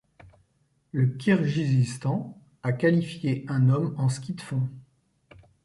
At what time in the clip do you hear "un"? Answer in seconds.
3.47-3.69